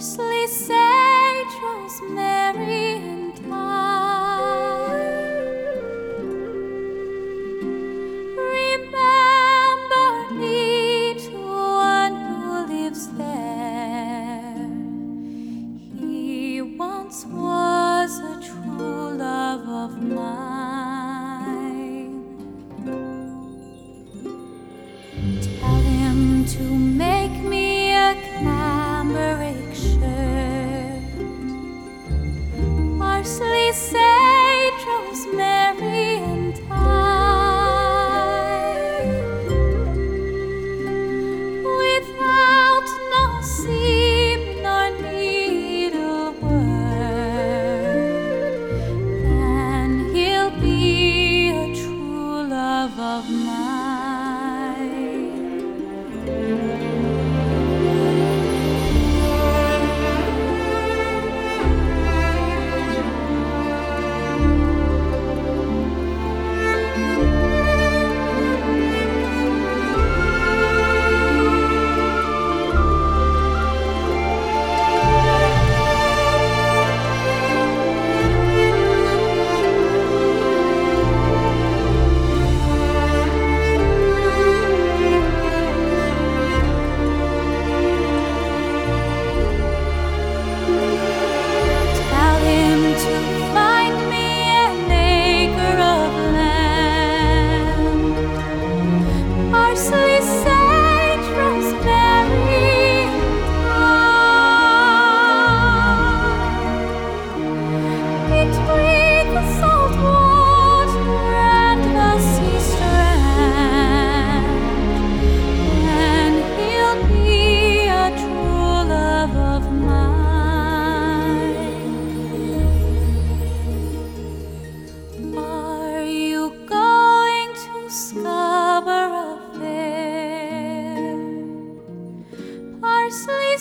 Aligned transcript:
sweet 0.00 0.48
sage, 0.48 1.54
rosemary, 1.62 2.96
and 2.96 3.34
thyme. 3.38 3.84
Remember 8.54 10.10
me 10.40 11.14
to 11.14 11.36
one 11.36 12.14
who 12.16 12.66
lives 12.66 13.08
there. 13.18 14.68
He 15.98 16.60
once 16.62 17.24
was 17.26 18.18
a 18.18 18.40
true 18.42 19.16
love 19.16 19.68
of 19.68 20.02
mine. 20.02 20.53
say 33.74 34.03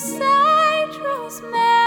beside 0.03 0.99
Rosemary. 1.01 1.82